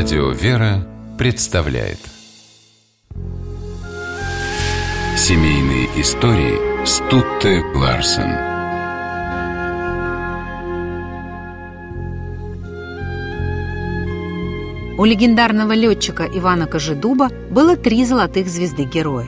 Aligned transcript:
Радио 0.00 0.30
«Вера» 0.30 0.86
представляет 1.18 1.98
Семейные 5.16 5.86
истории 6.00 6.86
Стутте 6.86 7.64
Ларсен 7.74 8.30
У 14.96 15.04
легендарного 15.04 15.72
летчика 15.72 16.28
Ивана 16.32 16.68
Кожедуба 16.68 17.30
было 17.50 17.76
три 17.76 18.04
золотых 18.04 18.46
звезды 18.46 18.84
героя. 18.84 19.26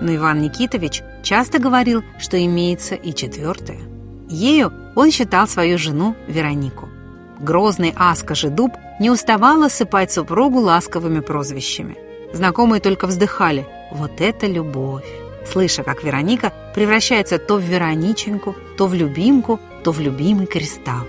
Но 0.00 0.14
Иван 0.14 0.40
Никитович 0.40 1.02
часто 1.24 1.58
говорил, 1.58 2.04
что 2.20 2.38
имеется 2.38 2.94
и 2.94 3.12
четвертая. 3.12 3.80
Ею 4.28 4.72
он 4.94 5.10
считал 5.10 5.48
свою 5.48 5.78
жену 5.78 6.14
Веронику. 6.28 6.91
Грозный 7.42 7.92
ас 7.96 8.22
Кожедуб 8.22 8.72
не 9.00 9.10
уставал 9.10 9.64
осыпать 9.64 10.12
супругу 10.12 10.60
ласковыми 10.60 11.18
прозвищами. 11.20 11.96
Знакомые 12.32 12.80
только 12.80 13.08
вздыхали 13.08 13.66
«Вот 13.90 14.20
это 14.20 14.46
любовь!», 14.46 15.04
слыша, 15.44 15.82
как 15.82 16.04
Вероника 16.04 16.52
превращается 16.74 17.38
то 17.38 17.56
в 17.56 17.62
Верониченьку, 17.62 18.54
то 18.78 18.86
в 18.86 18.94
любимку, 18.94 19.58
то 19.82 19.90
в 19.90 19.98
любимый 19.98 20.46
кристалл. 20.46 21.04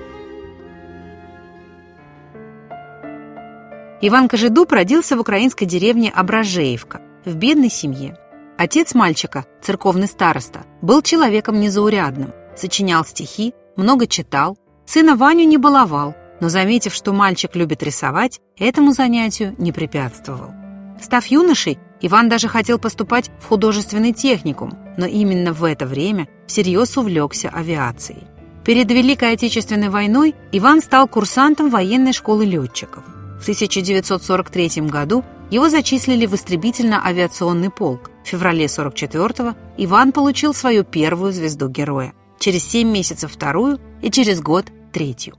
Иван 4.01 4.27
Кожедуб 4.27 4.71
родился 4.71 5.15
в 5.15 5.21
украинской 5.21 5.65
деревне 5.65 6.09
Ображеевка, 6.09 6.99
в 7.25 7.35
бедной 7.35 7.69
семье. 7.69 8.17
Отец 8.57 8.95
мальчика, 8.95 9.45
церковный 9.61 10.07
староста, 10.07 10.65
был 10.81 11.03
человеком 11.03 11.59
незаурядным, 11.59 12.33
сочинял 12.57 13.05
стихи, 13.05 13.53
много 13.77 14.07
читал, 14.07 14.57
сына 14.85 15.15
Ваню 15.15 15.45
не 15.45 15.57
баловал, 15.57 16.15
но, 16.39 16.49
заметив, 16.49 16.93
что 16.93 17.13
мальчик 17.13 17.55
любит 17.55 17.83
рисовать, 17.83 18.39
этому 18.57 18.91
занятию 18.91 19.55
не 19.57 19.71
препятствовал. 19.71 20.51
Став 21.01 21.25
юношей, 21.25 21.79
Иван 22.01 22.29
даже 22.29 22.47
хотел 22.47 22.79
поступать 22.79 23.31
в 23.39 23.47
художественный 23.47 24.13
техникум, 24.13 24.77
но 24.97 25.05
именно 25.05 25.53
в 25.53 25.63
это 25.63 25.85
время 25.85 26.27
всерьез 26.47 26.97
увлекся 26.97 27.49
авиацией. 27.49 28.23
Перед 28.65 28.89
Великой 28.89 29.33
Отечественной 29.33 29.89
войной 29.89 30.35
Иван 30.51 30.81
стал 30.81 31.07
курсантом 31.07 31.69
военной 31.69 32.13
школы 32.13 32.45
летчиков. 32.45 33.03
В 33.39 33.41
1943 33.41 34.83
году 34.83 35.23
его 35.49 35.67
зачислили 35.67 36.25
в 36.25 36.33
истребительно-авиационный 36.33 37.69
полк. 37.69 38.09
В 38.23 38.27
феврале 38.27 38.65
44-го 38.65 39.55
Иван 39.77 40.13
получил 40.13 40.53
свою 40.53 40.85
первую 40.85 41.33
звезду 41.33 41.67
героя, 41.67 42.13
через 42.39 42.63
7 42.63 42.89
месяцев 42.89 43.33
вторую 43.33 43.79
и 44.01 44.09
через 44.09 44.39
год 44.39 44.65
третью. 44.93 45.35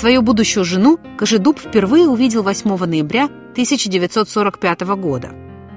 Свою 0.00 0.22
будущую 0.22 0.64
жену 0.64 0.98
Кожедуб 1.18 1.58
впервые 1.58 2.08
увидел 2.08 2.42
8 2.42 2.74
ноября 2.86 3.26
1945 3.26 4.80
года. 4.96 5.32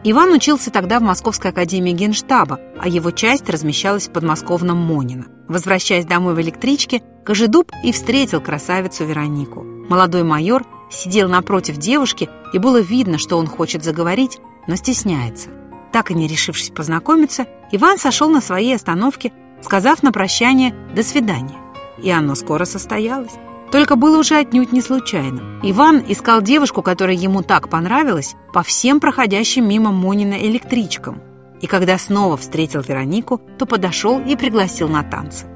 Иван 0.05 0.31
учился 0.31 0.71
тогда 0.71 0.99
в 0.99 1.03
Московской 1.03 1.52
академии 1.52 1.91
генштаба, 1.91 2.57
а 2.79 2.88
его 2.88 3.11
часть 3.11 3.49
размещалась 3.49 4.07
в 4.07 4.13
подмосковном 4.13 4.77
Монино. 4.77 5.25
Возвращаясь 5.49 6.05
домой 6.05 6.35
в 6.35 6.41
электричке, 6.41 7.01
Кожедуб 7.25 7.69
и 7.83 7.91
встретил 7.91 8.39
красавицу 8.39 9.03
Веронику. 9.03 9.61
Молодой 9.61 10.23
майор 10.23 10.63
сидел 10.89 11.27
напротив 11.27 11.75
девушки, 11.75 12.29
и 12.53 12.59
было 12.59 12.79
видно, 12.79 13.17
что 13.17 13.38
он 13.38 13.47
хочет 13.47 13.83
заговорить, 13.83 14.39
но 14.67 14.77
стесняется. 14.77 15.49
Так 15.91 16.11
и 16.11 16.13
не 16.13 16.29
решившись 16.29 16.69
познакомиться, 16.69 17.45
Иван 17.73 17.97
сошел 17.97 18.29
на 18.29 18.39
своей 18.39 18.73
остановке, 18.73 19.33
сказав 19.61 20.01
на 20.01 20.13
прощание 20.13 20.73
«до 20.95 21.03
свидания». 21.03 21.59
И 22.01 22.09
оно 22.09 22.35
скоро 22.35 22.63
состоялось. 22.63 23.33
Только 23.73 23.95
было 23.95 24.19
уже 24.19 24.35
отнюдь 24.35 24.71
не 24.71 24.81
случайным. 24.81 25.59
Иван 25.63 26.03
искал 26.07 26.43
девушку, 26.43 26.83
которая 26.83 27.16
ему 27.16 27.41
так 27.41 27.69
понравилась, 27.69 28.35
по 28.53 28.61
всем 28.61 28.99
проходящим 28.99 29.67
мимо 29.67 29.91
Монина 29.91 30.35
электричкам. 30.35 31.23
И 31.59 31.66
когда 31.66 31.97
снова 31.97 32.38
встретил 32.38 32.81
Веронику, 32.81 33.41
то 33.57 33.66
подошел 33.66 34.19
и 34.19 34.35
пригласил 34.35 34.89
на 34.89 35.01
танцы. 35.01 35.47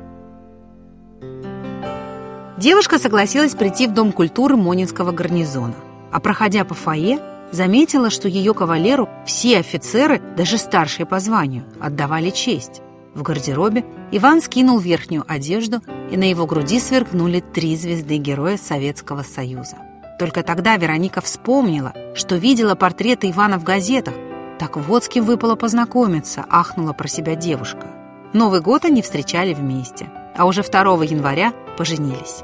Девушка 2.58 2.98
согласилась 2.98 3.54
прийти 3.54 3.86
в 3.86 3.94
Дом 3.94 4.12
культуры 4.12 4.56
Монинского 4.56 5.12
гарнизона. 5.12 5.76
А 6.12 6.20
проходя 6.20 6.66
по 6.66 6.74
фойе, 6.74 7.20
заметила, 7.52 8.10
что 8.10 8.28
ее 8.28 8.56
кавалеру 8.56 9.08
все 9.28 9.60
офицеры, 9.60 10.20
даже 10.36 10.58
старшие 10.58 11.06
по 11.06 11.20
званию, 11.20 11.66
отдавали 11.80 12.32
честь. 12.32 12.82
В 13.14 13.22
гардеробе 13.22 13.86
Иван 14.12 14.42
скинул 14.42 14.80
верхнюю 14.80 15.24
одежду, 15.28 15.82
и 16.12 16.18
на 16.18 16.30
его 16.30 16.46
груди 16.46 16.80
сверкнули 16.80 17.40
три 17.40 17.76
звезды 17.76 18.18
Героя 18.18 18.58
Советского 18.58 19.24
Союза. 19.24 19.78
Только 20.20 20.44
тогда 20.44 20.78
Вероника 20.78 21.22
вспомнила, 21.22 21.94
что 22.16 22.36
видела 22.36 22.76
портреты 22.76 23.30
Ивана 23.30 23.60
в 23.60 23.64
газетах. 23.64 24.14
Так 24.58 24.78
вот 24.78 25.04
с 25.04 25.10
кем 25.10 25.26
выпало 25.26 25.56
познакомиться, 25.56 26.46
ахнула 26.50 26.94
про 26.94 27.08
себя 27.08 27.36
девушка. 27.36 27.88
Новый 28.34 28.62
год 28.62 28.86
они 28.86 29.02
встречали 29.02 29.54
вместе, 29.54 30.10
а 30.36 30.46
уже 30.46 30.64
2 30.64 31.04
января 31.04 31.54
поженились. 31.78 32.42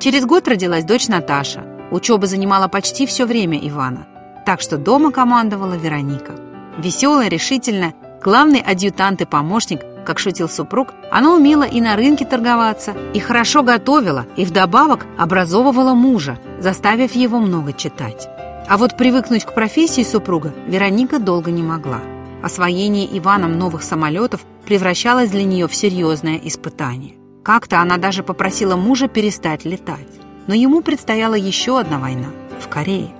Через 0.00 0.26
год 0.26 0.46
родилась 0.48 0.84
дочь 0.84 1.08
Наташа. 1.08 1.64
Учеба 1.90 2.26
занимала 2.26 2.68
почти 2.68 3.06
все 3.06 3.24
время 3.24 3.58
Ивана, 3.66 4.06
так 4.44 4.60
что 4.60 4.76
дома 4.76 5.10
командовала 5.12 5.74
Вероника. 5.74 6.34
Веселая, 6.76 7.28
решительная, 7.28 7.94
главный 8.22 8.60
адъютант 8.60 9.22
и 9.22 9.24
помощник– 9.24 9.80
как 10.04 10.18
шутил 10.18 10.48
супруг, 10.48 10.94
она 11.10 11.34
умела 11.34 11.64
и 11.64 11.80
на 11.80 11.96
рынке 11.96 12.24
торговаться, 12.24 12.94
и 13.12 13.18
хорошо 13.18 13.62
готовила, 13.62 14.26
и 14.36 14.44
вдобавок 14.44 15.06
образовывала 15.18 15.94
мужа, 15.94 16.38
заставив 16.60 17.14
его 17.14 17.40
много 17.40 17.72
читать. 17.72 18.28
А 18.68 18.76
вот 18.76 18.96
привыкнуть 18.96 19.44
к 19.44 19.54
профессии 19.54 20.02
супруга 20.02 20.54
Вероника 20.66 21.18
долго 21.18 21.50
не 21.50 21.62
могла. 21.62 22.00
Освоение 22.42 23.06
Иваном 23.18 23.58
новых 23.58 23.82
самолетов 23.82 24.44
превращалось 24.64 25.30
для 25.30 25.44
нее 25.44 25.66
в 25.66 25.74
серьезное 25.74 26.40
испытание. 26.42 27.14
Как-то 27.42 27.80
она 27.80 27.98
даже 27.98 28.22
попросила 28.22 28.76
мужа 28.76 29.08
перестать 29.08 29.64
летать. 29.64 30.08
Но 30.46 30.54
ему 30.54 30.82
предстояла 30.82 31.34
еще 31.34 31.78
одна 31.78 31.98
война 31.98 32.28
в 32.60 32.68
Корее. 32.68 33.10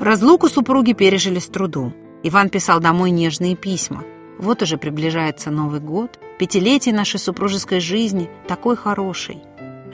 Разлуку 0.00 0.48
супруги 0.48 0.92
пережили 0.92 1.38
с 1.38 1.46
трудом. 1.46 1.94
Иван 2.22 2.48
писал 2.48 2.80
домой 2.80 3.10
нежные 3.10 3.54
письма. 3.54 4.04
Вот 4.38 4.62
уже 4.62 4.76
приближается 4.76 5.50
Новый 5.50 5.80
год, 5.80 6.18
пятилетие 6.38 6.94
нашей 6.94 7.20
супружеской 7.20 7.80
жизни, 7.80 8.30
такой 8.46 8.76
хороший. 8.76 9.38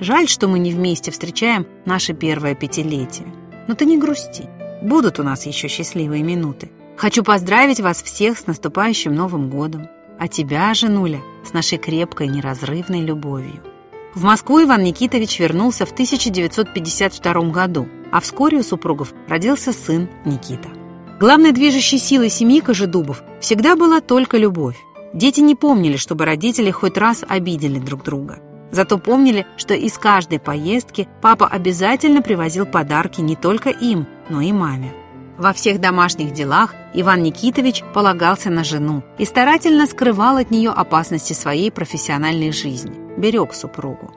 Жаль, 0.00 0.28
что 0.28 0.48
мы 0.48 0.58
не 0.58 0.72
вместе 0.72 1.10
встречаем 1.10 1.66
наше 1.84 2.14
первое 2.14 2.54
пятилетие. 2.54 3.32
Но 3.68 3.74
ты 3.74 3.84
не 3.84 3.98
грусти, 3.98 4.48
будут 4.82 5.18
у 5.18 5.22
нас 5.22 5.46
еще 5.46 5.68
счастливые 5.68 6.22
минуты. 6.22 6.70
Хочу 6.96 7.22
поздравить 7.22 7.80
вас 7.80 8.02
всех 8.02 8.38
с 8.38 8.46
наступающим 8.46 9.14
Новым 9.14 9.50
годом. 9.50 9.88
А 10.18 10.28
тебя, 10.28 10.72
женуля, 10.74 11.20
с 11.44 11.52
нашей 11.52 11.78
крепкой, 11.78 12.28
неразрывной 12.28 13.00
любовью. 13.00 13.62
В 14.14 14.22
Москву 14.22 14.62
Иван 14.62 14.84
Никитович 14.84 15.40
вернулся 15.40 15.86
в 15.86 15.92
1952 15.92 17.32
году, 17.50 17.88
а 18.12 18.20
вскоре 18.20 18.58
у 18.58 18.62
супругов 18.62 19.12
родился 19.26 19.72
сын 19.72 20.08
Никита. 20.24 20.68
Главной 21.24 21.52
движущей 21.52 21.96
силой 21.96 22.28
семьи 22.28 22.60
Кожедубов 22.60 23.22
всегда 23.40 23.76
была 23.76 24.02
только 24.02 24.36
любовь. 24.36 24.76
Дети 25.14 25.40
не 25.40 25.54
помнили, 25.54 25.96
чтобы 25.96 26.26
родители 26.26 26.70
хоть 26.70 26.98
раз 26.98 27.24
обидели 27.26 27.78
друг 27.78 28.02
друга. 28.02 28.40
Зато 28.70 28.98
помнили, 28.98 29.46
что 29.56 29.72
из 29.72 29.96
каждой 29.96 30.38
поездки 30.38 31.08
папа 31.22 31.46
обязательно 31.46 32.20
привозил 32.20 32.66
подарки 32.66 33.22
не 33.22 33.36
только 33.36 33.70
им, 33.70 34.06
но 34.28 34.42
и 34.42 34.52
маме. 34.52 34.92
Во 35.38 35.54
всех 35.54 35.80
домашних 35.80 36.34
делах 36.34 36.74
Иван 36.92 37.22
Никитович 37.22 37.84
полагался 37.94 38.50
на 38.50 38.62
жену 38.62 39.02
и 39.16 39.24
старательно 39.24 39.86
скрывал 39.86 40.36
от 40.36 40.50
нее 40.50 40.72
опасности 40.72 41.32
своей 41.32 41.70
профессиональной 41.70 42.52
жизни, 42.52 43.00
берег 43.16 43.54
супругу. 43.54 44.12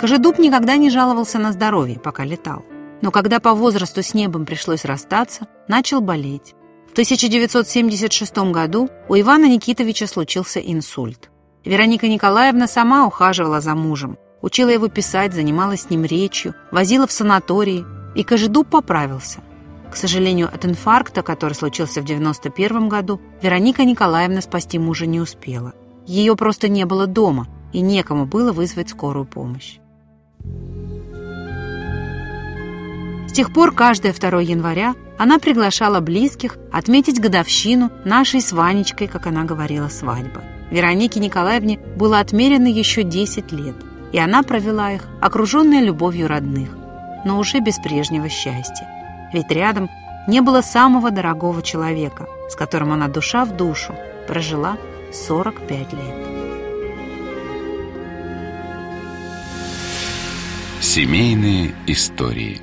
Кожедуб 0.00 0.38
никогда 0.38 0.78
не 0.78 0.88
жаловался 0.88 1.38
на 1.38 1.52
здоровье, 1.52 2.00
пока 2.00 2.24
летал 2.24 2.64
но 3.02 3.10
когда 3.10 3.40
по 3.40 3.54
возрасту 3.54 4.02
с 4.02 4.14
небом 4.14 4.46
пришлось 4.46 4.84
расстаться, 4.84 5.46
начал 5.68 6.00
болеть. 6.00 6.54
В 6.88 6.92
1976 6.92 8.36
году 8.50 8.88
у 9.08 9.16
Ивана 9.16 9.48
Никитовича 9.48 10.06
случился 10.06 10.60
инсульт. 10.60 11.30
Вероника 11.64 12.08
Николаевна 12.08 12.66
сама 12.66 13.06
ухаживала 13.06 13.60
за 13.60 13.74
мужем, 13.74 14.16
учила 14.40 14.70
его 14.70 14.88
писать, 14.88 15.34
занималась 15.34 15.82
с 15.82 15.90
ним 15.90 16.04
речью, 16.04 16.54
возила 16.70 17.06
в 17.06 17.12
санатории, 17.12 17.84
и 18.14 18.24
Кожедуб 18.24 18.68
поправился. 18.68 19.40
К 19.90 19.96
сожалению, 19.96 20.48
от 20.52 20.64
инфаркта, 20.64 21.22
который 21.22 21.54
случился 21.54 22.00
в 22.00 22.04
1991 22.04 22.88
году, 22.88 23.20
Вероника 23.42 23.84
Николаевна 23.84 24.40
спасти 24.40 24.78
мужа 24.78 25.06
не 25.06 25.20
успела. 25.20 25.74
Ее 26.06 26.36
просто 26.36 26.68
не 26.68 26.84
было 26.84 27.06
дома, 27.06 27.48
и 27.72 27.80
некому 27.80 28.26
было 28.26 28.52
вызвать 28.52 28.90
скорую 28.90 29.26
помощь. 29.26 29.78
Тех 33.32 33.52
пор 33.52 33.74
каждое 33.74 34.12
2 34.12 34.40
января 34.40 34.94
она 35.18 35.38
приглашала 35.38 36.00
близких 36.00 36.56
отметить 36.72 37.20
годовщину 37.20 37.90
нашей 38.04 38.40
с 38.40 38.52
Ванечкой, 38.52 39.08
как 39.08 39.26
она 39.26 39.44
говорила, 39.44 39.88
свадьбы. 39.88 40.42
Веронике 40.70 41.18
Николаевне 41.20 41.78
было 41.96 42.20
отмерено 42.20 42.68
еще 42.68 43.02
10 43.02 43.52
лет, 43.52 43.76
и 44.12 44.18
она 44.18 44.42
провела 44.42 44.92
их, 44.92 45.06
окруженная 45.20 45.80
любовью 45.80 46.28
родных, 46.28 46.70
но 47.24 47.38
уже 47.38 47.60
без 47.60 47.78
прежнего 47.78 48.28
счастья. 48.28 48.88
Ведь 49.32 49.50
рядом 49.50 49.88
не 50.26 50.40
было 50.40 50.60
самого 50.60 51.10
дорогого 51.10 51.62
человека, 51.62 52.26
с 52.48 52.54
которым 52.54 52.92
она 52.92 53.08
душа 53.08 53.44
в 53.44 53.56
душу 53.56 53.94
прожила 54.26 54.76
45 55.12 55.92
лет. 55.92 56.38
Семейные 60.80 61.74
истории 61.86 62.60